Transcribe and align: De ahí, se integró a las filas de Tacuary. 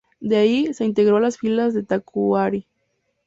De 0.19 0.37
ahí, 0.37 0.73
se 0.73 0.83
integró 0.83 1.17
a 1.17 1.19
las 1.21 1.37
filas 1.37 1.75
de 1.75 1.83
Tacuary. 1.83 2.67